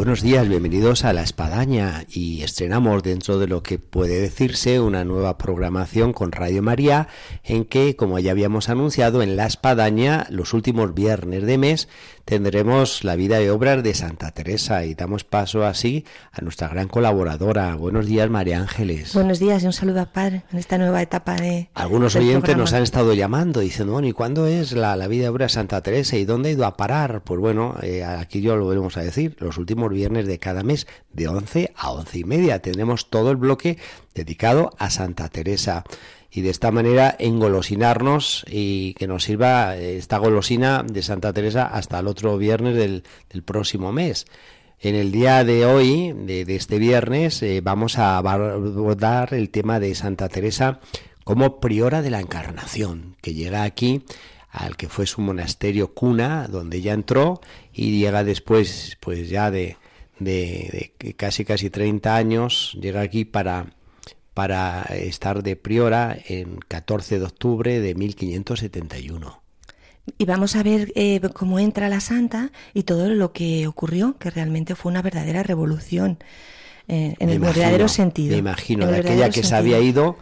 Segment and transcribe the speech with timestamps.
[0.00, 5.04] Buenos días, bienvenidos a La Espadaña y estrenamos dentro de lo que puede decirse una
[5.04, 7.08] nueva programación con Radio María
[7.44, 11.88] en que, como ya habíamos anunciado, en La Espadaña los últimos viernes de mes
[12.24, 16.88] tendremos la vida y obras de Santa Teresa y damos paso así a nuestra gran
[16.88, 17.74] colaboradora.
[17.74, 19.12] Buenos días, María Ángeles.
[19.12, 21.68] Buenos días y un saludo a Padre en esta nueva etapa de...
[21.74, 25.26] Algunos oyentes nos han estado llamando diciendo, bueno, ¿y cuándo es la, la vida y
[25.26, 27.22] obra de Santa Teresa y dónde ha ido a parar?
[27.22, 30.86] Pues bueno, eh, aquí yo lo volvemos a decir, los últimos viernes de cada mes,
[31.12, 32.62] de 11 a 11 y media.
[32.62, 33.78] Tendremos todo el bloque
[34.14, 35.84] dedicado a Santa Teresa
[36.30, 41.98] y de esta manera engolosinarnos y que nos sirva esta golosina de Santa Teresa hasta
[41.98, 43.02] el otro viernes del,
[43.44, 44.26] próximo mes.
[44.80, 49.94] En el día de hoy, de, este viernes, eh, vamos a abordar el tema de
[49.94, 50.80] Santa Teresa
[51.24, 54.02] como priora de la Encarnación, que llega aquí
[54.50, 57.40] al que fue su monasterio cuna, donde ella entró,
[57.72, 59.76] y llega después, pues ya de,
[60.20, 63.74] de, casi casi 30 años, llega aquí para,
[64.34, 69.42] para estar de priora en 14 de octubre de 1571.
[70.18, 74.30] Y vamos a ver eh, cómo entra la santa y todo lo que ocurrió, que
[74.30, 76.18] realmente fue una verdadera revolución
[76.88, 78.32] eh, en el verdadero sentido.
[78.32, 80.16] Me imagino, de aquella que se había ido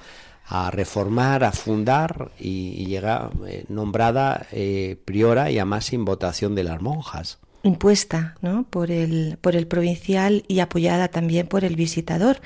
[0.48, 6.64] a reformar, a fundar y, llega eh, nombrada eh, priora y además sin votación de
[6.64, 7.38] las monjas.
[7.64, 8.64] Impuesta ¿no?
[8.70, 12.41] por, el, por el provincial y apoyada también por el visitador.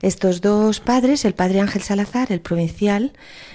[0.00, 3.12] Estos dos padres, el padre Ángel Salazar, el provincial,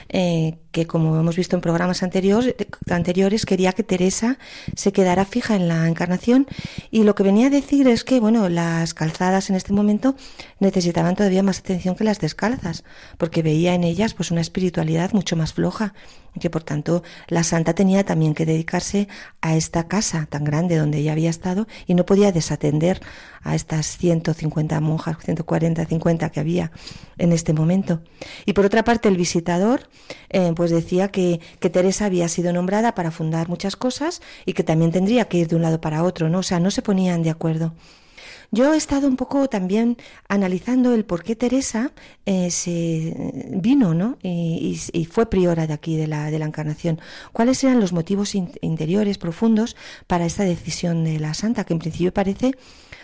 [0.09, 2.55] eh, que como hemos visto en programas anteriores,
[2.89, 4.37] anteriores, quería que Teresa
[4.75, 6.47] se quedara fija en la encarnación
[6.91, 10.15] y lo que venía a decir es que, bueno, las calzadas en este momento
[10.59, 12.83] necesitaban todavía más atención que las descalzas,
[13.17, 15.93] porque veía en ellas pues una espiritualidad mucho más floja,
[16.39, 19.07] que por tanto la santa tenía también que dedicarse
[19.41, 23.01] a esta casa tan grande donde ella había estado y no podía desatender
[23.43, 26.71] a estas 150 monjas, 140, 50 que había
[27.17, 28.01] en este momento.
[28.45, 29.89] Y por otra parte, el visitador,
[30.29, 34.63] eh, pues decía que, que, Teresa había sido nombrada para fundar muchas cosas y que
[34.63, 36.39] también tendría que ir de un lado para otro, ¿no?
[36.39, 37.73] O sea, no se ponían de acuerdo.
[38.53, 39.97] Yo he estado un poco también
[40.27, 41.93] analizando el por qué Teresa
[42.25, 44.17] eh, se vino, ¿no?
[44.21, 44.77] Y,
[45.09, 46.99] fue priora de aquí, de la, de la Encarnación.
[47.31, 52.13] ¿Cuáles eran los motivos interiores, profundos, para esta decisión de la Santa, que en principio
[52.13, 52.51] parece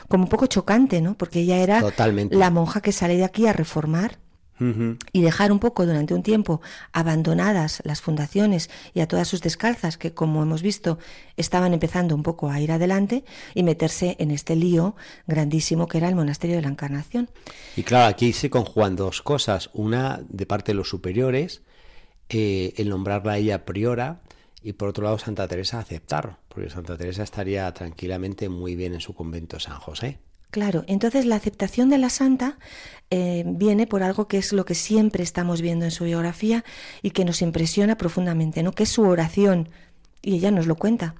[0.09, 1.17] como un poco chocante, ¿no?
[1.17, 1.81] Porque ella era
[2.29, 4.19] la monja que sale de aquí a reformar
[4.59, 9.97] y dejar un poco durante un tiempo abandonadas las fundaciones y a todas sus descalzas
[9.97, 10.97] que como hemos visto
[11.35, 13.23] estaban empezando un poco a ir adelante
[13.53, 14.95] y meterse en este lío
[15.27, 17.29] grandísimo que era el monasterio de la Encarnación.
[17.75, 21.61] Y claro, aquí se conjugan dos cosas, una de parte de los superiores,
[22.29, 24.21] eh, el nombrarla a ella priora
[24.61, 29.01] y por otro lado Santa Teresa aceptar, porque Santa Teresa estaría tranquilamente muy bien en
[29.01, 30.19] su convento San José.
[30.57, 32.57] Claro, entonces la aceptación de la santa
[33.11, 36.65] eh, viene por algo que es lo que siempre estamos viendo en su biografía
[37.03, 38.71] y que nos impresiona profundamente, ¿no?
[38.71, 39.69] Que es su oración
[40.23, 41.13] y ella nos lo cuenta.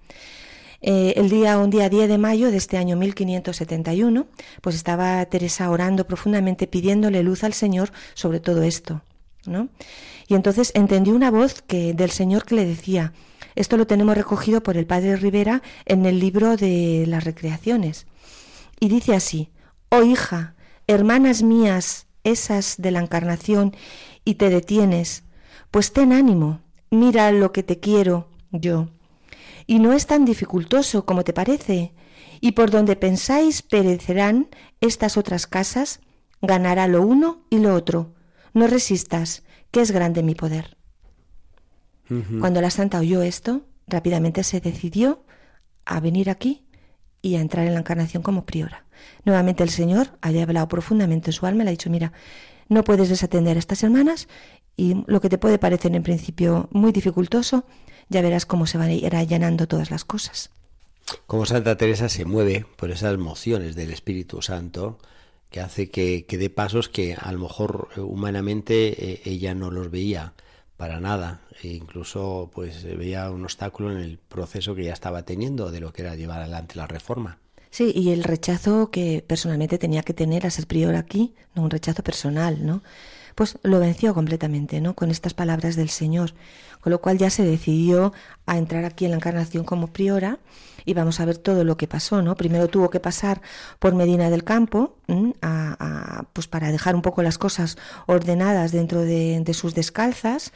[0.81, 4.25] Eh, el día un día 10 de mayo de este año 1571,
[4.61, 9.03] pues estaba Teresa orando profundamente pidiéndole luz al Señor sobre todo esto,
[9.45, 9.69] ¿no?
[10.27, 13.13] Y entonces entendió una voz que del Señor que le decía,
[13.53, 18.07] esto lo tenemos recogido por el padre Rivera en el libro de las recreaciones
[18.79, 19.51] y dice así,
[19.89, 20.55] oh hija,
[20.87, 23.75] hermanas mías, esas de la encarnación,
[24.25, 25.23] y te detienes,
[25.71, 28.89] pues ten ánimo, mira lo que te quiero yo.
[29.65, 31.93] Y no es tan dificultoso como te parece,
[32.39, 34.49] y por donde pensáis perecerán
[34.81, 36.01] estas otras casas,
[36.41, 38.13] ganará lo uno y lo otro.
[38.53, 40.77] No resistas, que es grande mi poder.
[42.39, 45.25] Cuando la santa oyó esto, rápidamente se decidió
[45.85, 46.66] a venir aquí
[47.21, 48.85] y a entrar en la encarnación como priora.
[49.25, 52.13] Nuevamente el Señor había hablado profundamente en su alma, le ha dicho, mira,
[52.69, 54.27] no puedes desatender a estas hermanas
[54.75, 57.65] y lo que te puede parecer en principio muy dificultoso,
[58.09, 60.51] ya verás cómo se van a ir allanando todas las cosas.
[61.25, 64.99] Como Santa Teresa se mueve por esas emociones del Espíritu Santo,
[65.49, 69.71] que hace que, que dé pasos que a lo mejor eh, humanamente eh, ella no
[69.71, 70.33] los veía
[70.77, 75.71] para nada e incluso pues veía un obstáculo en el proceso que ya estaba teniendo
[75.71, 77.39] de lo que era llevar adelante la reforma.
[77.69, 82.03] Sí, y el rechazo que personalmente tenía que tener a ser prior aquí, un rechazo
[82.03, 82.81] personal, ¿no?
[83.35, 84.95] Pues lo venció completamente, ¿no?
[84.95, 86.33] Con estas palabras del Señor,
[86.79, 88.13] con lo cual ya se decidió
[88.45, 90.39] a entrar aquí en la encarnación como priora
[90.87, 92.35] y vamos a ver todo lo que pasó, ¿no?
[92.35, 93.41] Primero tuvo que pasar
[93.77, 94.95] por Medina del Campo,
[96.31, 100.53] pues para dejar un poco las cosas ordenadas dentro de, sus descalzas.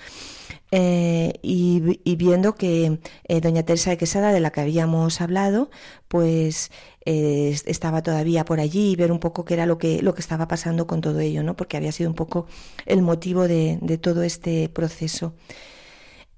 [0.71, 5.69] Eh, y, viendo que eh, doña Teresa de Quesada, de la que habíamos hablado,
[6.07, 6.71] pues
[7.05, 10.21] eh, estaba todavía por allí y ver un poco qué era lo que, lo que
[10.21, 11.57] estaba pasando con todo ello, ¿no?
[11.57, 12.47] porque había sido un poco
[12.85, 15.33] el motivo de, de todo este proceso.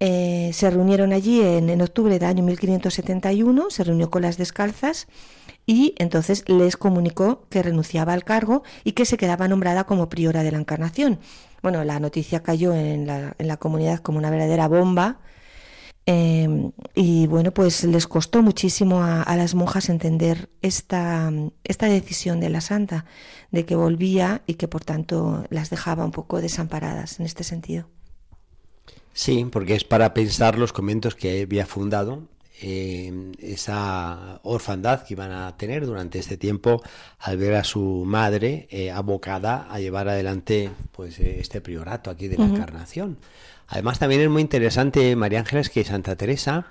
[0.05, 5.07] Eh, se reunieron allí en, octubre del año 1571, se reunió con las descalzas
[5.65, 10.43] y entonces les comunicó que renunciaba al cargo y que se quedaba nombrada como priora
[10.43, 11.19] de la Encarnación.
[11.61, 15.21] Bueno, la noticia cayó en la, comunidad como una verdadera bomba.
[16.05, 21.31] Eh, y bueno, pues les costó muchísimo a, las monjas entender esta,
[21.63, 23.05] esta decisión de la santa,
[23.51, 27.87] de que volvía y que por tanto las dejaba un poco desamparadas en este sentido.
[29.13, 32.23] Sí, porque es para pensar los conventos que había fundado,
[32.61, 36.81] eh, esa orfandad que iban a tener durante este tiempo
[37.19, 42.37] al ver a su madre eh, abocada a llevar adelante pues este priorato aquí de
[42.37, 43.17] la Encarnación.
[43.67, 46.67] Además también es muy interesante, María Ángeles, que Santa Teresa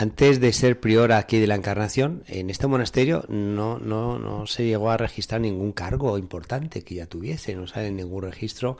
[0.00, 4.64] antes de ser priora aquí de la Encarnación, en este monasterio no, no, no se
[4.64, 8.78] llegó a registrar ningún cargo importante que ya tuviese, no sale ningún registro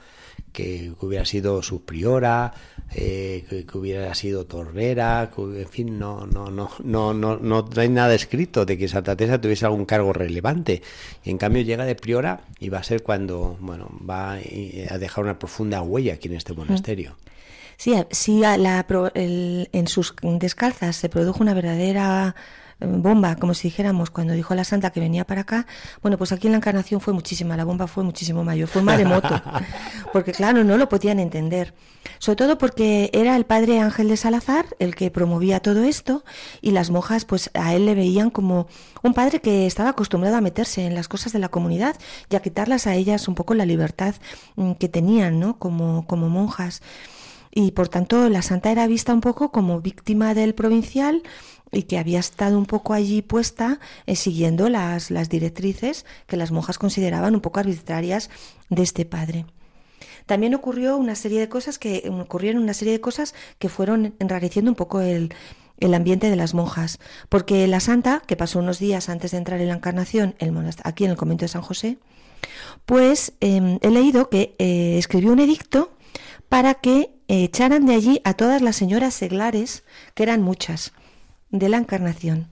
[0.53, 2.55] que, hubiera sido su priora,
[2.95, 8.15] eh, que, hubiera sido torrera, en fin, no, no, no, no, no, no hay nada
[8.15, 10.83] escrito de que Santa Teresa tuviese algún cargo relevante.
[11.25, 15.25] Y en cambio llega de priora y va a ser cuando, bueno, va a dejar
[15.25, 17.17] una profunda huella aquí en este monasterio.
[17.79, 22.35] Sí, sí en sus descalzas se produjo una verdadera
[22.81, 25.67] eh, bomba, como si dijéramos, cuando dijo la santa que venía para acá,
[26.03, 28.87] bueno, pues aquí en la encarnación fue muchísima, la bomba fue muchísimo mayor, fue un
[28.87, 29.41] maremoto,
[30.13, 31.73] porque claro, no lo podían entender,
[32.19, 36.25] sobre todo porque era el padre Ángel de Salazar el que promovía todo esto
[36.61, 38.67] y las monjas pues a él le veían como
[39.05, 41.95] un padre que estaba acostumbrado a meterse en las cosas de la comunidad
[42.29, 44.17] y a quitarlas a ellas un poco la libertad
[44.57, 45.61] mm, que tenían, ¿no?
[45.61, 46.83] Como, como monjas
[47.51, 51.23] y por tanto la santa era vista un poco como víctima del provincial
[51.71, 56.51] y que había estado un poco allí puesta eh, siguiendo las, las directrices que las
[56.51, 58.31] monjas consideraban un poco arbitrarias
[58.71, 59.47] de este padre.
[60.27, 64.71] También ocurrió una serie de cosas que ocurrieron una serie de cosas que fueron enrareciendo
[64.71, 65.33] un poco el,
[65.81, 66.99] el ambiente de las monjas,
[67.29, 70.53] porque la santa, que pasó unos días antes de entrar en la encarnación el
[70.85, 71.99] aquí en el convento de San José,
[72.85, 75.93] pues em, he leído que eh, escribió un edicto
[76.49, 80.93] para que echaran de allí a todas las señoras seglares, que eran muchas,
[81.51, 82.49] de la Encarnación.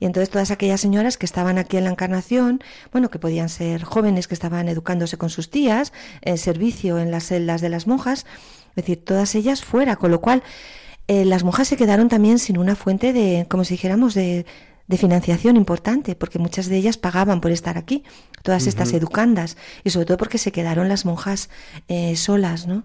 [0.00, 3.82] Y entonces todas aquellas señoras que estaban aquí en la Encarnación, bueno, que podían ser
[3.82, 5.92] jóvenes que estaban educándose con sus tías,
[6.22, 8.26] en servicio en las celdas de las monjas,
[8.70, 10.42] es decir, todas ellas fuera, con lo cual
[11.08, 14.46] eh, las monjas se quedaron también sin una fuente de, como si dijéramos, de,
[14.86, 18.04] de financiación importante, porque muchas de ellas pagaban por estar aquí,
[18.42, 21.50] todas estas educandas, y sobre todo porque se quedaron las monjas
[21.88, 22.84] eh, solas, ¿no?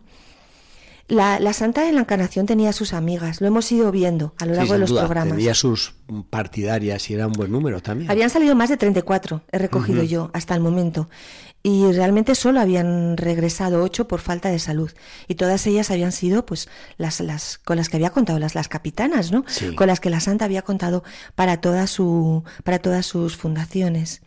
[1.07, 4.53] La, la, Santa en la Encarnación tenía sus amigas, lo hemos ido viendo a lo
[4.53, 5.35] largo de los programas.
[5.37, 5.95] Tenía sus
[6.29, 8.09] partidarias y era un buen número también.
[8.09, 11.09] Habían salido más de 34, he recogido yo hasta el momento.
[11.65, 14.91] Y realmente solo habían regresado ocho por falta de salud.
[15.29, 16.67] Y todas ellas habían sido, pues,
[16.97, 19.45] las, las con las que había contado, las, las capitanas, ¿no?
[19.75, 21.05] Con las que la Santa había contado
[21.35, 24.21] para, toda su, para todas sus fundaciones.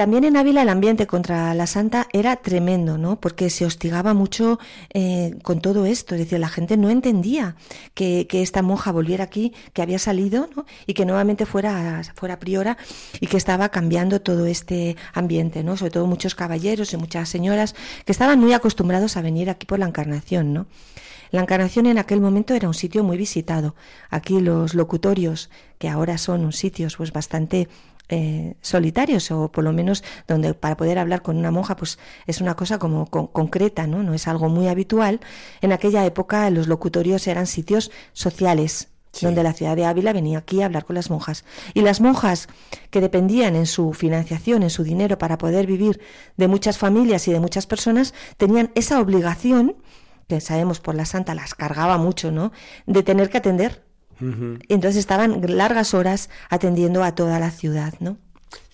[0.00, 3.20] También en Ávila el ambiente contra la santa era tremendo, ¿no?
[3.20, 4.58] Porque se hostigaba mucho
[4.94, 6.14] eh, con todo esto.
[6.14, 7.54] Es decir, la gente no entendía
[7.92, 10.64] que, esta monja volviera aquí, que había salido, ¿no?
[10.86, 12.78] Y que nuevamente fuera, fuera priora
[13.20, 15.76] y que estaba cambiando todo este ambiente, ¿no?
[15.76, 17.74] Sobre todo muchos caballeros y muchas señoras
[18.06, 20.66] que estaban muy acostumbrados a venir aquí por la encarnación, ¿no?
[21.30, 23.76] La Encarnación en aquel momento era un sitio muy visitado.
[24.08, 27.68] Aquí los locutorios, que ahora son sitios pues bastante
[28.12, 32.40] eh, solitarios o por lo menos donde para poder hablar con una monja pues es
[32.40, 34.02] una cosa como concreta, ¿no?
[34.02, 35.20] No es algo muy habitual.
[35.60, 38.88] En aquella época los locutorios eran sitios sociales,
[39.20, 41.44] donde la ciudad de Ávila venía aquí a hablar con las monjas.
[41.72, 42.48] Y las monjas
[42.90, 46.00] que dependían en su financiación, en su dinero para poder vivir
[46.36, 49.76] de muchas familias y de muchas personas, tenían esa obligación,
[50.28, 52.52] que sabemos por la santa las cargaba mucho, ¿no?
[52.86, 53.84] De tener que atender
[54.20, 58.18] entonces estaban largas horas atendiendo a toda la ciudad, ¿no?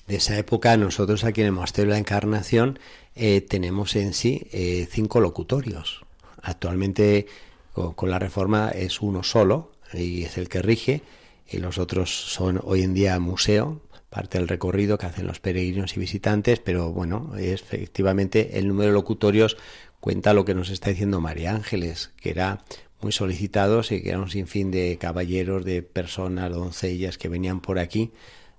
[0.07, 2.79] De esa época, nosotros aquí en el Monasterio de la Encarnación
[3.17, 6.05] eh, tenemos en sí eh, cinco locutorios.
[6.43, 7.27] Actualmente,
[7.73, 11.03] con, la reforma, es uno solo y es el que rige,
[11.49, 15.97] y los otros son hoy en día museo, parte del recorrido que hacen los peregrinos
[15.97, 19.57] y visitantes, pero bueno, efectivamente el número de locutorios
[20.01, 22.65] cuenta lo que nos está diciendo María Ángeles, que era
[23.01, 27.79] muy solicitados y que era un sinfín de caballeros, de personas, doncellas que venían por
[27.79, 28.13] aquí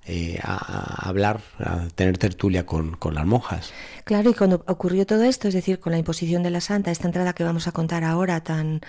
[0.09, 3.73] eh, a, hablar, a tener tertulia con, con, las monjas.
[4.05, 7.07] Claro, y cuando ocurrió todo esto, es decir, con la imposición de la santa, esta
[7.07, 8.79] entrada que vamos a contar ahora tan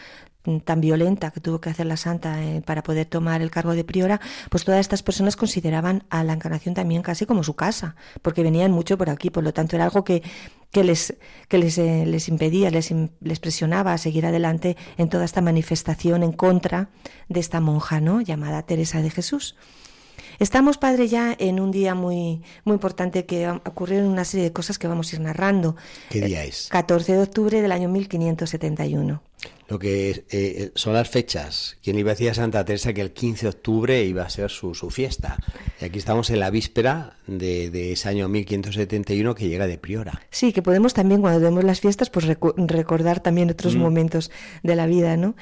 [0.64, 3.84] tan violenta que tuvo que hacer la santa eh, para poder tomar el cargo de
[3.84, 8.42] priora, pues todas estas personas consideraban a la encarnación también casi como su casa, porque
[8.42, 10.22] venían mucho por aquí, por lo tanto era algo que
[10.70, 11.16] que les,
[11.48, 16.22] que les, eh, les impedía, les, les, presionaba a seguir adelante en toda esta manifestación
[16.22, 16.90] en contra
[17.28, 18.20] de esta monja, ¿no?
[18.20, 19.56] llamada Teresa de Jesús.
[20.38, 24.78] Estamos, padre, ya en un día muy, muy importante que ocurrieron una serie de cosas
[24.78, 25.74] que vamos a ir narrando.
[26.10, 26.68] ¿Qué día es?
[26.70, 29.20] 14 de octubre del año 1571.
[29.66, 31.76] Lo que eh, son las fechas.
[31.82, 34.48] Quien iba a decir a Santa Teresa que el 15 de octubre iba a ser
[34.50, 35.36] su, su fiesta.
[35.80, 40.22] Y aquí estamos en la víspera de, de, ese año 1571 que llega de Priora.
[40.30, 43.78] Sí, que podemos también, cuando vemos las fiestas, pues recordar también otros mm.
[43.78, 44.30] momentos
[44.62, 45.34] de la vida, ¿no?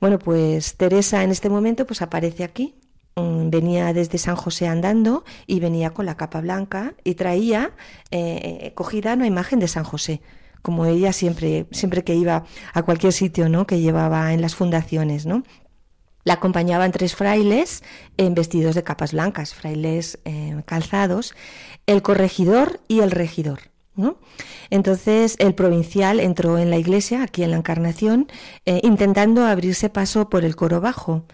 [0.00, 2.74] Bueno, pues Teresa en este momento pues aparece aquí
[3.16, 7.72] venía desde San José andando y venía con la capa blanca y traía
[8.10, 10.22] eh, cogida una imagen de San José
[10.62, 15.26] como ella siempre siempre que iba a cualquier sitio no que llevaba en las fundaciones
[15.26, 15.42] no
[16.24, 17.82] la acompañaban tres frailes
[18.16, 21.34] en vestidos de capas blancas frailes eh, calzados
[21.86, 24.16] el corregidor y el regidor ¿No?
[24.70, 28.26] Entonces el provincial entró en la iglesia, aquí en la Encarnación,
[28.64, 31.26] eh, intentando abrirse paso por el coro bajo.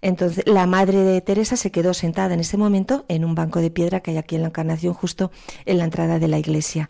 [0.00, 3.70] Entonces, la madre de Teresa se quedó sentada en ese momento en un banco de
[3.70, 5.30] piedra que hay aquí en la Encarnación, justo
[5.66, 6.88] en la entrada de la iglesia.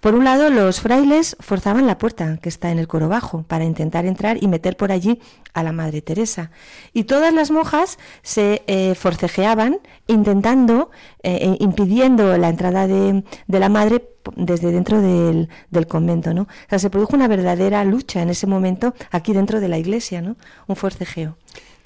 [0.00, 3.64] Por un lado, los frailes forzaban la puerta que está en el coro bajo para
[3.64, 5.20] intentar entrar y meter por allí
[5.54, 6.50] a la madre Teresa.
[6.92, 10.90] Y todas las monjas se eh, forcejeaban intentando,
[11.22, 16.42] eh, eh, impidiendo la entrada de, de la madre desde dentro del, del, convento, ¿no?
[16.42, 20.20] O sea, se produjo una verdadera lucha en ese momento aquí dentro de la iglesia,
[20.20, 20.36] ¿no?
[20.66, 21.36] Un forcejeo.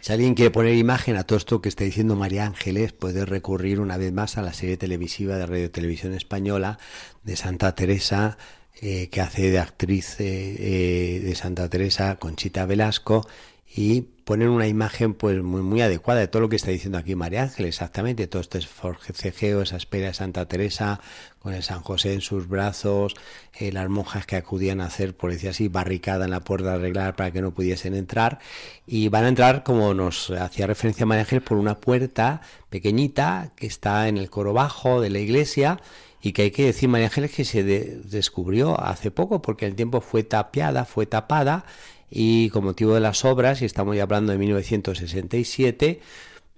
[0.02, 3.80] Si alguien quiere poner imagen a todo esto que está diciendo María Ángeles, puede recurrir
[3.80, 6.78] una vez más a la serie televisiva de Radio Televisión Española
[7.22, 8.38] de Santa Teresa,
[8.80, 13.28] eh, que hace de actriz eh, eh, de Santa Teresa Conchita Velasco
[13.76, 17.16] y poner una imagen pues muy, muy adecuada de todo lo que está diciendo aquí
[17.16, 21.00] María Ángel, exactamente, todo este forcejeo, esa espera de Santa Teresa,
[21.40, 23.16] con el San José en sus brazos,
[23.58, 27.16] eh, las monjas que acudían a hacer, por decir así, barricada en la puerta arreglar
[27.16, 28.38] para que no pudiesen entrar,
[28.86, 33.66] y van a entrar, como nos hacía referencia María Ángel, por una puerta pequeñita que
[33.66, 35.80] está en el coro bajo de la iglesia,
[36.22, 40.00] y que hay que decir, María Ángeles, que se descubrió hace poco, porque el tiempo
[40.00, 41.64] fue tapiada, fue tapada,
[42.10, 46.00] y con motivo de las obras, y estamos ya hablando de 1967,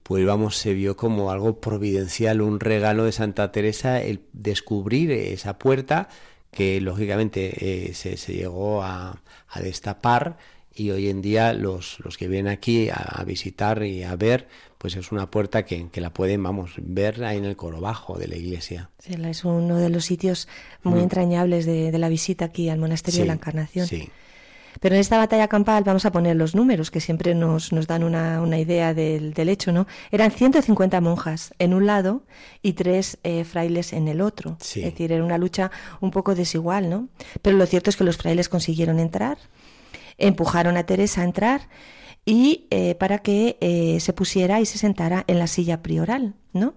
[0.03, 5.59] pues vamos, se vio como algo providencial, un regalo de Santa Teresa, el descubrir esa
[5.59, 6.09] puerta
[6.51, 9.23] que lógicamente eh, se, llegó a,
[9.63, 10.39] destapar
[10.75, 14.97] y hoy en día los, los que vienen aquí a, visitar y a ver, pues
[14.97, 18.29] es una puerta que, que, la pueden, vamos, ver ahí en el coro bajo de
[18.29, 18.91] la iglesia.
[18.99, 20.49] Sí, es uno de los sitios
[20.83, 21.03] muy mm.
[21.03, 23.87] entrañables de, la visita aquí al monasterio de la Encarnación.
[23.87, 24.11] Sí.
[24.81, 28.05] Pero en esta batalla campal vamos a poner los números que siempre nos, nos dan
[28.05, 29.87] una, una idea del, del, hecho, ¿no?
[30.11, 32.23] Eran 150 monjas en un lado
[32.63, 34.57] y tres eh, frailes en el otro.
[34.61, 37.09] Es decir, era una lucha un poco desigual, ¿no?
[37.43, 39.39] Pero lo cierto es que los frailes consiguieron entrar,
[40.19, 41.69] empujaron a Teresa a entrar
[42.25, 46.75] y eh, para que eh, se pusiera y se sentara en la silla prioral, ¿no?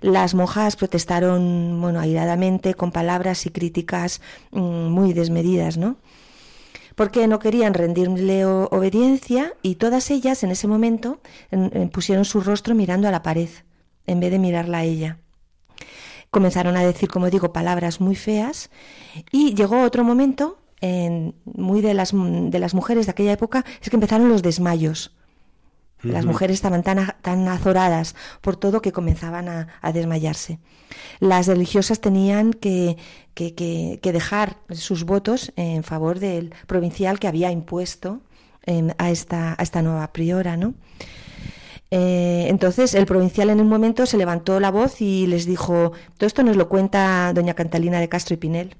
[0.00, 5.96] Las monjas protestaron, bueno, airadamente, con palabras y críticas mm, muy desmedidas, ¿no?
[7.00, 11.22] Porque no querían rendirle obediencia y todas ellas en ese momento
[11.92, 13.48] pusieron su rostro mirando a la pared
[14.06, 15.16] en vez de mirarla a ella.
[16.30, 18.68] Comenzaron a decir, como digo, palabras muy feas
[19.32, 23.88] y llegó otro momento en, muy de las, de las mujeres de aquella época, es
[23.88, 25.16] que empezaron los desmayos.
[26.02, 30.58] Las mujeres estaban tan, tan azoradas por todo que comenzaban a, desmayarse.
[31.18, 32.96] Las religiosas tenían que,
[33.34, 38.20] que, dejar sus votos en favor del provincial que había impuesto
[38.98, 40.74] a, esta, a esta nueva priora, ¿no?
[41.92, 46.26] Eh, entonces el provincial en un momento se levantó la voz y les dijo, todo
[46.26, 48.76] esto nos lo cuenta doña Cantalina de Castro y Pinel.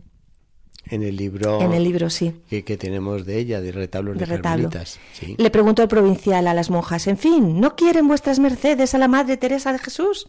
[0.91, 1.61] En el libro.
[1.61, 2.35] En el libro, sí.
[2.49, 7.07] Que, tenemos de ella, de retablos de, de Le preguntó el provincial a las monjas:
[7.07, 10.29] En fin, ¿no quieren vuestras mercedes a la Madre Teresa de Jesús?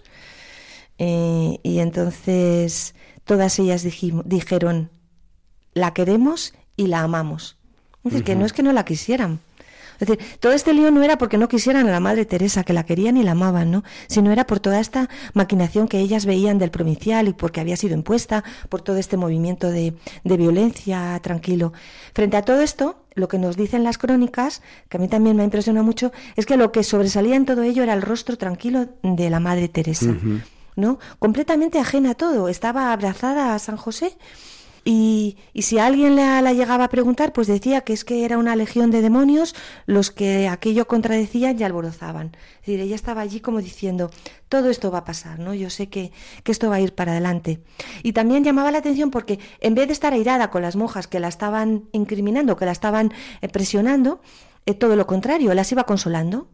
[1.00, 2.94] Eh, y entonces
[3.26, 4.92] todas ellas dijeron:
[5.74, 7.58] La queremos y la amamos.
[8.04, 9.40] Es decir, que no es que no la quisieran,
[10.02, 12.74] es decir, todo este lío no era porque no quisieran a la Madre Teresa, que
[12.74, 13.84] la querían y la amaban, ¿no?
[14.08, 17.94] Sino era por toda esta maquinación que ellas veían del provincial y porque había sido
[17.94, 19.94] impuesta, por todo este movimiento de,
[20.24, 21.72] de violencia tranquilo.
[22.16, 25.44] Frente a todo esto, lo que nos dicen las crónicas, que a mí también me
[25.44, 29.30] impresiona mucho, es que lo que sobresalía en todo ello era el rostro tranquilo de
[29.30, 30.16] la Madre Teresa.
[30.76, 30.98] ¿no?
[31.20, 32.50] Completamente ajena a todo.
[32.50, 34.18] Estaba abrazada a San José
[34.84, 38.40] y, y, si alguien la, la, llegaba a preguntar, pues decía que es que era
[38.40, 42.36] una legión de demonios los que aquello contradecían y alborozaban.
[42.62, 44.10] Es decir, ella estaba allí como diciendo,
[44.50, 45.54] todo esto va a pasar, ¿no?
[45.54, 46.12] Yo sé que,
[46.44, 47.62] que esto va a ir para adelante.
[48.02, 51.20] Y también llamaba la atención porque en vez de estar airada con las monjas que
[51.20, 54.20] la estaban incriminando, que la estaban eh, presionando,
[54.66, 56.48] eh, todo lo contrario, las iba consolando.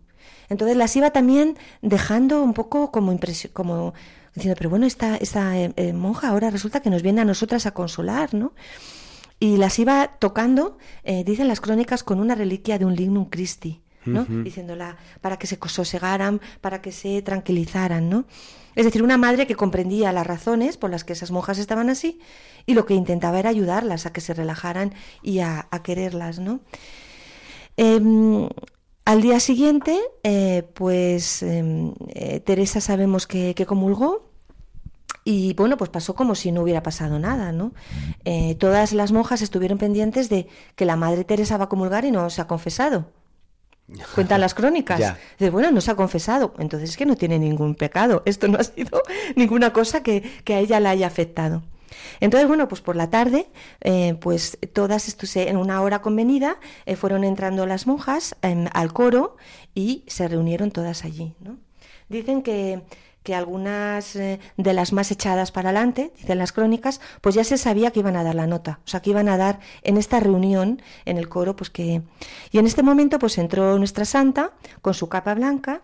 [0.50, 3.18] Entonces las iba también dejando un poco como,
[3.54, 3.94] como
[4.38, 7.66] diciendo, pero bueno, esta, esta eh, eh, monja ahora resulta que nos viene a nosotras
[7.66, 8.54] a consolar, ¿no?
[9.40, 13.82] Y las iba tocando, eh, dicen las crónicas, con una reliquia de un lignum Christi,
[14.06, 14.24] ¿no?
[14.24, 18.26] Diciéndola para que se sosegaran, para que se tranquilizaran, ¿no?
[18.74, 22.20] Es decir, una madre que comprendía las razones por las que esas monjas estaban así
[22.66, 26.62] y lo que intentaba era ayudarlas a que se relajaran y a, quererlas, ¿no?
[27.76, 28.48] Em,
[29.04, 30.00] al día siguiente,
[30.74, 31.94] pues em,
[32.46, 34.27] Teresa sabemos que, que, comulgó
[35.30, 37.74] y bueno, pues pasó como si no hubiera pasado nada, ¿no?
[38.24, 42.12] Eh, todas las monjas estuvieron pendientes de que la Madre Teresa va a comulgar y
[42.12, 43.08] no se ha confesado.
[44.16, 45.16] Cuentan las crónicas.
[45.38, 46.54] De, bueno, no se ha confesado.
[46.60, 48.24] Entonces es que no tiene ningún pecado.
[48.24, 49.04] Esto no ha sido
[49.36, 51.62] ninguna cosa que, a ella la haya afectado.
[52.22, 53.50] Entonces, bueno, pues por la tarde,
[53.82, 59.36] eh, pues todas en una hora convenida eh, fueron entrando las monjas em, al coro
[59.76, 61.34] y se reunieron todas allí.
[61.42, 61.58] ¿no?
[62.08, 62.84] Dicen que
[63.28, 67.58] que algunas eh, de las más echadas para adelante, dicen las crónicas, pues ya se
[67.58, 70.22] sabía que iban a dar la nota, o sea, que iban a dar en esta
[70.22, 72.04] reunión en el coro, pues que...
[72.54, 75.82] Y en este momento pues entró nuestra santa con su capa blanca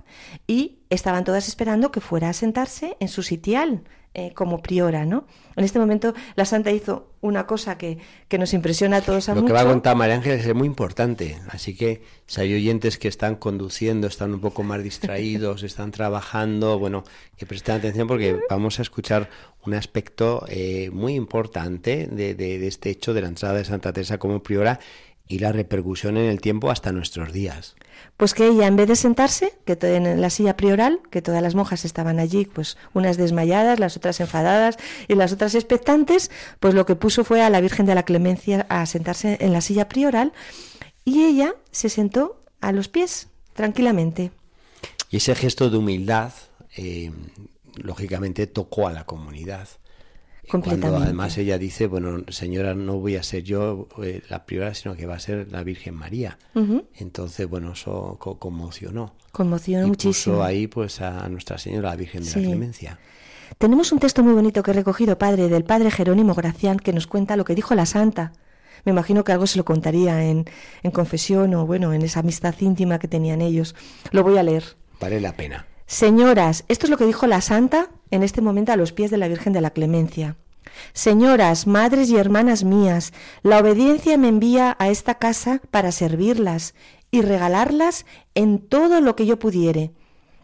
[0.47, 3.84] y estaban todas esperando que fuera a sentarse en su sitial,
[4.15, 5.26] eh, como priora, ¿no?
[5.56, 7.97] En este momento la santa hizo una cosa que,
[8.28, 10.67] que nos impresiona a todos a Lo que va a contar María Ángeles es muy
[10.67, 15.91] importante, así que si hay oyentes que están conduciendo, están un poco más distraídos, están
[15.91, 17.04] trabajando, bueno,
[17.38, 19.30] que presten atención porque vamos a escuchar
[19.65, 23.93] un aspecto eh, muy importante de, de, de este hecho de la entrada de Santa
[23.93, 24.80] Teresa como priora
[25.27, 27.75] y la repercusión en el tiempo hasta nuestros días.
[28.17, 31.55] Pues que ella, en vez de sentarse, que en la silla prioral, que todas las
[31.55, 36.86] monjas estaban allí, pues unas desmayadas, las otras enfadadas y las otras expectantes, pues lo
[36.86, 40.33] que puso fue a la Virgen de la Clemencia a sentarse en la silla prioral
[41.05, 44.31] y ella se sentó a los pies, tranquilamente.
[45.09, 46.33] Y ese gesto de humildad,
[46.75, 47.12] eh,
[47.75, 49.67] lógicamente, tocó a la comunidad.
[50.49, 54.95] Cuando además ella dice, bueno, señora, no voy a ser yo eh, la priora, sino
[54.95, 56.38] que va a ser la Virgen María.
[56.95, 59.13] Entonces, bueno, eso conmocionó.
[59.32, 60.36] Conmocionó muchísimo.
[60.36, 62.99] Puso ahí pues a Nuestra Señora, la Virgen de la Clemencia.
[63.58, 67.08] Tenemos un texto muy bonito que he recogido, padre, del padre Jerónimo Gracián, que nos
[67.08, 68.34] cuenta lo que dijo la santa.
[68.84, 70.45] Me imagino que algo se lo contaría en,
[70.82, 73.75] en confesión o, bueno, en esa amistad íntima que tenían ellos.
[74.12, 74.63] Lo voy a leer.
[74.99, 75.65] Vale la pena.
[75.86, 79.17] Señoras, esto es lo que dijo la santa en este momento a los pies de
[79.17, 80.38] la Virgen de la Clemencia.
[80.93, 86.74] Señoras, madres y hermanas mías, la obediencia me envía a esta casa para servirlas
[87.12, 89.91] y regalarlas en todo lo que yo pudiere,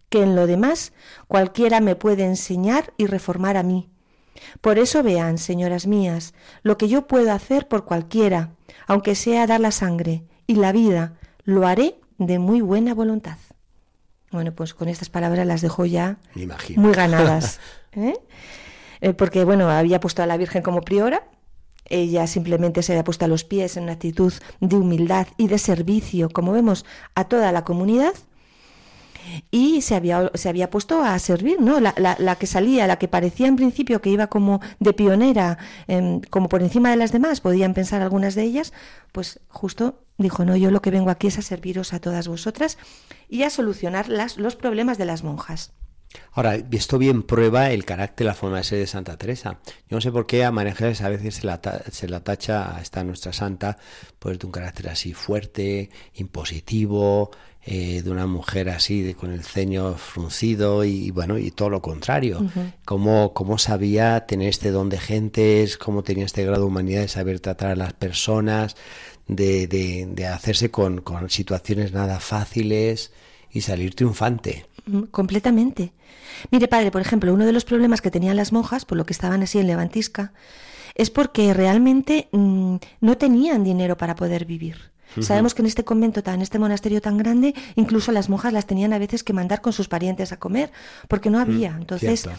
[0.09, 0.93] que en lo demás
[1.27, 3.89] cualquiera me puede enseñar y reformar a mí.
[4.61, 8.51] Por eso vean, señoras mías, lo que yo puedo hacer por cualquiera,
[8.87, 13.37] aunque sea dar la sangre y la vida, lo haré de muy buena voluntad.
[14.31, 16.17] Bueno, pues con estas palabras las dejo ya
[16.75, 17.59] muy ganadas.
[17.93, 18.13] ¿eh?
[19.01, 21.23] Eh, porque, bueno, había puesto a la Virgen como priora,
[21.85, 25.57] ella simplemente se había puesto a los pies en una actitud de humildad y de
[25.57, 28.13] servicio, como vemos, a toda la comunidad.
[29.51, 31.79] Y se había, se había puesto a servir, ¿no?
[31.79, 36.21] La, la, que salía, la que parecía en principio que iba como de pionera, em,
[36.29, 38.73] como por encima de las demás, podían pensar algunas de ellas,
[39.11, 42.77] pues justo dijo, no, yo lo que vengo aquí es a serviros a todas vosotras
[43.29, 45.73] y a solucionar las, los problemas de las monjas.
[46.31, 49.59] Ahora, esto bien prueba el carácter, la forma de ser de Santa Teresa.
[49.87, 52.81] Yo no sé por qué a María a veces se la, se la tacha a
[52.81, 53.77] esta nuestra santa,
[54.17, 57.31] pues de un carácter así fuerte, impositivo,
[57.65, 61.81] eh, de una mujer así, de, con el ceño fruncido y, bueno, y todo lo
[61.81, 62.49] contrario.
[62.85, 67.39] cómo, sabía tener este don de gentes, cómo tenía este grado de humanidad de saber
[67.39, 68.75] tratar a las personas,
[69.27, 73.11] de, de, de hacerse con, con situaciones nada fáciles
[73.51, 74.65] y salir triunfante.
[75.11, 75.93] Completamente.
[76.51, 79.13] Mire, padre, por ejemplo, uno de los problemas que tenían las monjas, por lo que
[79.13, 80.33] estaban así en Levantisca,
[80.95, 84.91] es porque realmente mm, no tenían dinero para poder vivir.
[85.21, 88.93] Sabemos que en este convento, en este monasterio tan grande, incluso las monjas las tenían
[88.93, 90.71] a veces que mandar con sus parientes a comer,
[91.07, 91.75] porque no había.
[91.77, 92.29] Entonces,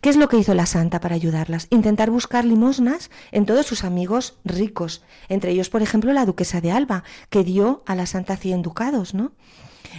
[0.00, 1.68] ¿qué es lo que hizo la santa para ayudarlas?
[1.70, 6.72] Intentar buscar limosnas en todos sus amigos ricos, entre ellos, por ejemplo, la duquesa de
[6.72, 9.32] Alba, que dio a la santa cien ducados, ¿no?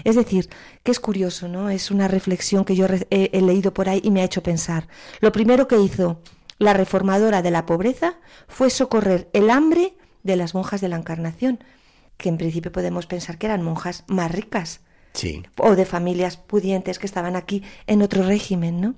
[0.04, 0.50] Es decir,
[0.84, 1.70] que es curioso, ¿no?
[1.70, 4.88] Es una reflexión que yo he, leído por ahí y me ha hecho pensar.
[5.20, 6.20] Lo primero que hizo
[6.58, 8.16] la reformadora de la pobreza
[8.48, 11.60] fue socorrer el hambre de las monjas de la Encarnación,
[12.18, 14.82] que en principio podemos pensar que eran monjas más ricas,
[15.58, 18.96] o de familias pudientes que estaban aquí en otro régimen, ¿no?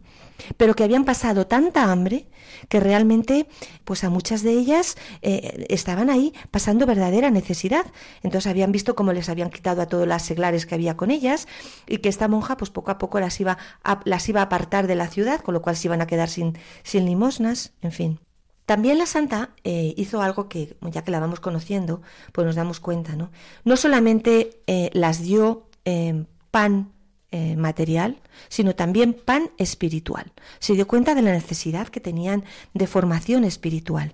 [0.58, 2.28] Pero que habían pasado tanta hambre
[2.70, 3.48] que realmente,
[3.84, 7.86] pues a muchas de ellas eh, estaban ahí pasando verdadera necesidad.
[8.24, 11.48] Entonces habían visto cómo les habían quitado a todos las seglares que había con ellas
[11.86, 14.88] y que esta monja, pues poco a poco las iba a, las iba a apartar
[14.88, 18.20] de la ciudad, con lo cual se iban a quedar sin, sin limosnas, en fin.
[18.66, 22.02] También la santa eh, hizo algo que, ya que la vamos conociendo,
[22.32, 23.32] pues nos damos cuenta, ¿no?
[23.64, 26.94] No solamente eh, las dio Em, pan
[27.32, 28.18] eh, material,
[28.50, 30.32] sino también pan espiritual.
[30.60, 34.14] Se dio cuenta de la necesidad que tenían de formación espiritual.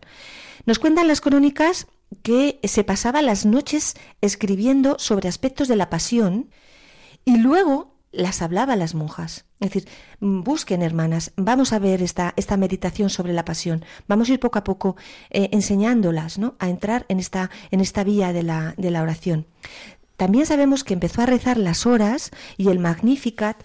[0.65, 1.87] Nos cuentan las crónicas
[2.23, 6.49] que se pasaba las noches escribiendo sobre aspectos de la pasión
[7.23, 9.45] y luego las hablaba las monjas.
[9.59, 13.85] Es decir, busquen, hermanas, vamos a ver esta, esta meditación sobre la pasión.
[14.07, 14.95] Vamos a ir poco a poco
[15.29, 16.55] eh, enseñándolas ¿no?
[16.59, 19.45] a entrar en esta, en esta vía de la, de la oración.
[20.17, 23.57] También sabemos que empezó a rezar las horas y el Magnificat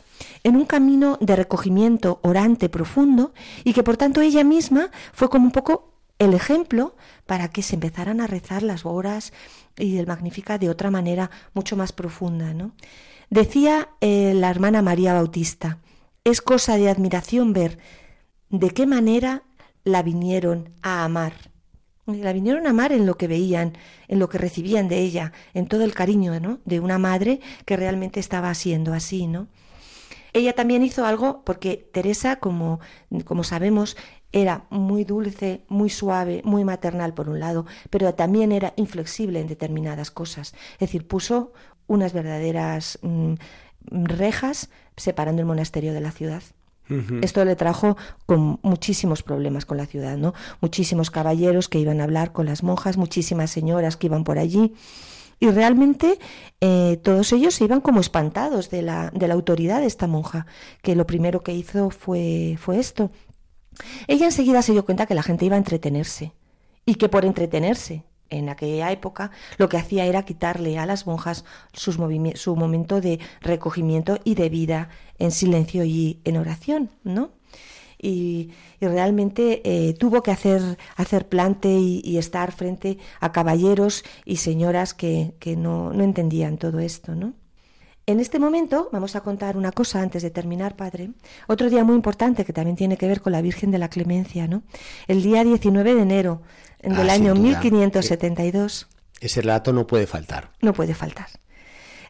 [0.43, 5.45] en un camino de recogimiento orante profundo y que por tanto ella misma fue como
[5.45, 9.35] un poco el ejemplo para que se empezaran a rezar las horas
[9.77, 12.55] y el Magnificat de otra manera mucho más profunda.
[12.55, 12.73] ¿no?
[13.31, 15.79] Decía eh, la hermana María Bautista,
[16.25, 17.79] es cosa de admiración ver
[18.51, 19.43] de qué manera
[19.85, 21.33] la vinieron a amar
[22.07, 23.77] la vinieron a amar en lo que veían,
[24.09, 26.61] en lo que recibían de ella, en todo el cariño, ¿no?
[26.65, 29.49] De una madre que realmente estaba siendo así, ¿no?
[30.33, 32.79] Ella también hizo algo porque Teresa, como,
[33.25, 33.97] como sabemos,
[34.33, 39.47] era muy dulce, muy suave, muy maternal por un lado, pero también era inflexible en
[39.47, 40.55] determinadas cosas.
[40.75, 41.53] Es decir, puso
[41.87, 43.35] unas verdaderas mm,
[43.91, 46.43] rejas separando el monasterio de la ciudad.
[47.21, 50.35] Esto le trajo con muchísimos problemas con la ciudad, ¿no?
[50.61, 54.73] Muchísimos caballeros que iban a hablar con las monjas, muchísimas señoras que iban por allí.
[55.41, 56.19] Y realmente
[56.61, 60.47] eh, todos ellos se iban como espantados de la, de la autoridad de esta monja,
[60.81, 63.11] que lo primero que hizo fue, fue esto.
[64.07, 66.33] Ella enseguida se dio cuenta que la gente iba a entretenerse
[66.85, 71.45] y que por entretenerse en aquella época lo que hacía era quitarle a las monjas
[71.73, 71.99] sus
[72.35, 77.31] su momento de recogimiento y de vida en silencio y en oración, ¿no?
[77.99, 84.93] Y, realmente eh, tuvo que hacer, hacer plante y, estar frente a caballeros y señoras
[84.93, 87.33] que, que no, no entendían todo esto, ¿no?
[88.09, 91.11] En este momento vamos a contar una cosa antes de terminar, padre.
[91.49, 94.47] Otro día muy importante que también tiene que ver con la Virgen de la Clemencia,
[94.47, 94.62] ¿no?
[95.09, 96.40] El día 19 de enero
[96.81, 98.87] del ah, año 1572.
[99.21, 100.53] Ese relato no puede faltar.
[100.61, 101.27] No puede faltar.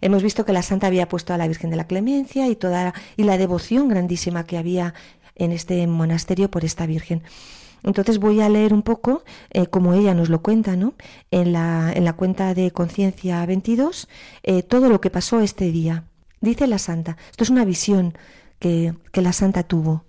[0.02, 2.92] Hemos visto que la santa había puesto a la Virgen de la Clemencia y toda
[3.16, 4.92] y la devoción grandísima que había
[5.34, 7.22] en este monasterio por esta Virgen.
[7.86, 10.94] Entonces voy a leer un poco eh, como ella nos lo cuenta, ¿no?
[11.30, 14.08] En la, en la cuenta de Conciencia 22,
[14.42, 16.04] eh, todo lo que pasó este día.
[16.40, 18.18] Dice la santa, esto es una visión
[18.58, 20.04] que, que la santa tuvo.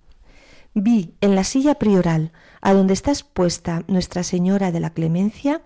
[0.74, 5.62] Vi en la silla prioral, a donde está expuesta Nuestra Señora de la Clemencia,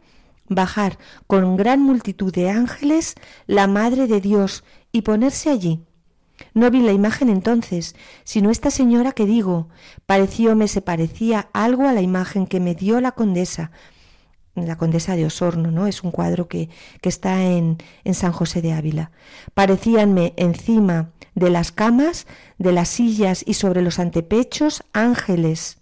[0.49, 3.15] bajar con gran multitud de ángeles
[3.47, 5.79] la Madre de Dios y ponerse allí
[6.53, 9.69] no vi la imagen entonces, sino esta señora que digo,
[10.05, 13.71] parecióme se parecía algo a la imagen que me dio la condesa,
[14.55, 15.87] la condesa de Osorno, ¿no?
[15.87, 16.69] Es un cuadro que,
[17.01, 19.11] que está en, en San José de Ávila.
[19.53, 22.27] Parecíanme encima de las camas,
[22.57, 25.79] de las sillas y sobre los antepechos ángeles.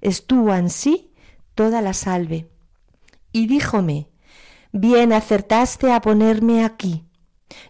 [0.00, 1.10] Estuvo ansí
[1.54, 2.48] toda la salve.
[3.32, 4.08] Y díjome,
[4.72, 7.04] bien acertaste a ponerme aquí.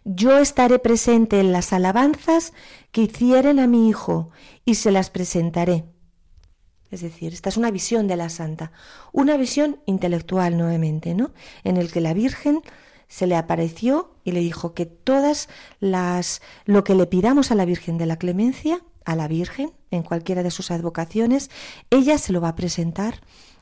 [0.05, 2.53] Yo estaré presente en las alabanzas
[2.93, 4.31] que hicieren a mi hijo
[4.65, 5.85] y se las presentaré.
[6.91, 8.73] Es decir, esta es una visión de la santa,
[9.13, 11.33] una visión intelectual nuevamente, ¿no?
[11.65, 12.61] En el que la Virgen
[13.09, 15.49] se le apareció y le dijo que todas
[15.81, 20.03] las lo que le pidamos a la Virgen de la Clemencia, a la Virgen en
[20.03, 21.51] cualquiera de sus advocaciones,
[21.91, 23.21] ella se lo va a presentar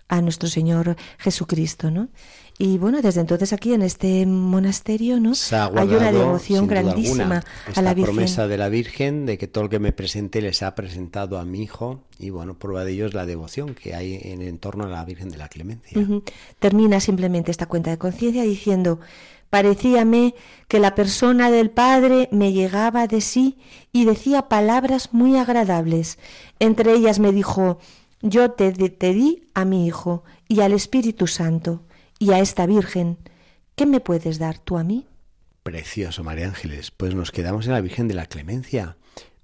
[0.08, 2.08] a nuestro Señor Jesucristo, ¿no?
[2.56, 5.32] Y bueno, desde entonces aquí en este monasterio, ¿no?
[5.50, 7.42] Hay una devoción grandísima
[7.74, 8.14] a la Virgen.
[8.14, 11.44] promesa de la Virgen de que todo el que me presente les ha presentado a
[11.44, 14.84] mi hijo y bueno, prueba de ello es la devoción que hay en el entorno
[14.84, 16.00] a la Virgen de la Clemencia.
[16.60, 19.00] Termina simplemente esta cuenta de conciencia diciendo
[19.54, 20.34] Parecíame
[20.66, 23.56] que la persona del Padre me llegaba de sí
[23.92, 26.18] y decía palabras muy agradables.
[26.58, 27.78] Entre ellas me dijo,
[28.24, 31.82] yo te, te di a mi Hijo y al Espíritu Santo
[32.18, 33.18] y a esta Virgen.
[33.76, 35.06] ¿Qué me puedes dar tú a mí?
[35.62, 36.90] Precioso, María Ángeles.
[36.90, 38.96] Pues nos quedamos en la Virgen de la Clemencia.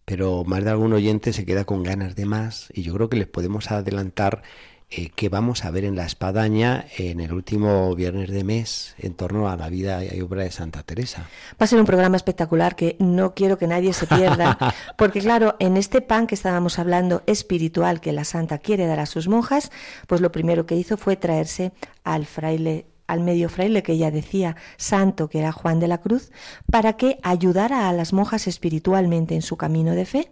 [0.07, 3.19] Pero más de algún oyente se queda con ganas de más y yo creo que
[3.19, 4.43] les podemos adelantar
[4.93, 9.15] eh, que vamos a ver en la espadaña en el último viernes de mes en
[9.15, 11.29] torno a la vida y obra de Santa Teresa.
[11.53, 14.59] Va a ser un programa espectacular que no quiero que nadie se pierda,
[14.99, 19.07] porque claro, en este pan que estábamos hablando espiritual que la Santa quiere dar a
[19.07, 19.71] sus monjas,
[20.09, 21.71] pues lo primero que hizo fue traerse
[22.03, 26.31] al fraile al medio fraile que ella decía santo, que era Juan de la Cruz,
[26.71, 30.31] para que ayudara a las monjas espiritualmente en su camino de fe,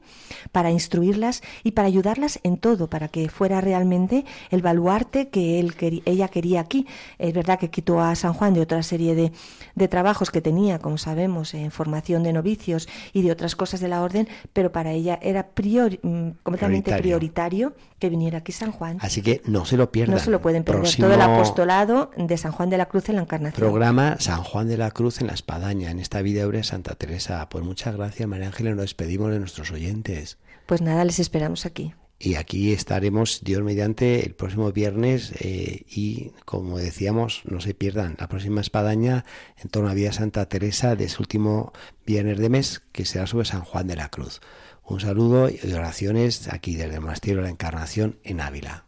[0.52, 5.74] para instruirlas y para ayudarlas en todo, para que fuera realmente el baluarte que él,
[6.04, 6.86] ella quería aquí.
[7.18, 9.32] Es verdad que quitó a San Juan de otra serie de,
[9.74, 13.88] de trabajos que tenía, como sabemos, en formación de novicios y de otras cosas de
[13.88, 17.74] la orden, pero para ella era prior, mm, completamente prioritario.
[17.98, 18.98] que viniera aquí San Juan.
[19.00, 20.14] Así que no se lo pierdan.
[20.14, 20.88] No se lo pueden perder.
[20.96, 23.60] Todo el apostolado de San Juan de la Cruz en la Encarnación.
[23.60, 27.48] Programa San Juan de la Cruz en la Espadaña, en esta vida de Santa Teresa.
[27.48, 28.74] Pues muchas gracias, María Ángeles.
[28.74, 30.38] Nos despedimos de nuestros oyentes.
[30.66, 31.94] Pues nada, les esperamos aquí.
[32.20, 38.16] Y aquí estaremos, Dios mediante, el próximo viernes eh, y, como decíamos, no se pierdan
[38.18, 39.24] la próxima espadaña
[39.56, 41.72] en torno a Vida Santa Teresa de ese último
[42.04, 44.40] viernes de mes, que será sobre San Juan de la Cruz.
[44.84, 48.87] Un saludo y oraciones aquí desde el Monasterio de la Encarnación en Ávila.